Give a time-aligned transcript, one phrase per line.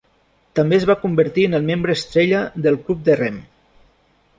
[0.59, 3.41] També es va convertir en el membre estrella del club de rem.